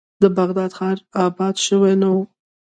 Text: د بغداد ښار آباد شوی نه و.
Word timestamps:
د 0.21 0.23
بغداد 0.37 0.71
ښار 0.77 0.97
آباد 1.25 1.55
شوی 1.65 1.93
نه 2.01 2.09
و. 2.13 2.17